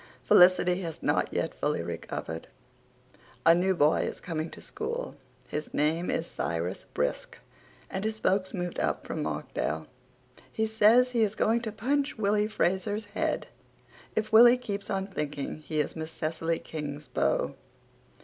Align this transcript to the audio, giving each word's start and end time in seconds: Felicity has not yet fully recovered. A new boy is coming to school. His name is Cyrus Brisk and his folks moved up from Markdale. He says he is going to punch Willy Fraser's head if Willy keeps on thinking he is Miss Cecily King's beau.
Felicity 0.23 0.81
has 0.81 1.03
not 1.03 1.31
yet 1.31 1.53
fully 1.53 1.83
recovered. 1.83 2.47
A 3.45 3.53
new 3.53 3.75
boy 3.75 3.99
is 3.99 4.19
coming 4.19 4.49
to 4.49 4.59
school. 4.59 5.15
His 5.47 5.75
name 5.75 6.09
is 6.09 6.25
Cyrus 6.25 6.85
Brisk 6.91 7.37
and 7.87 8.03
his 8.03 8.19
folks 8.19 8.51
moved 8.51 8.79
up 8.79 9.05
from 9.05 9.21
Markdale. 9.21 9.85
He 10.51 10.65
says 10.65 11.11
he 11.11 11.21
is 11.21 11.35
going 11.35 11.61
to 11.61 11.71
punch 11.71 12.17
Willy 12.17 12.47
Fraser's 12.47 13.05
head 13.13 13.49
if 14.15 14.31
Willy 14.31 14.57
keeps 14.57 14.89
on 14.89 15.05
thinking 15.05 15.57
he 15.67 15.79
is 15.79 15.95
Miss 15.95 16.09
Cecily 16.09 16.57
King's 16.57 17.07
beau. 17.07 17.53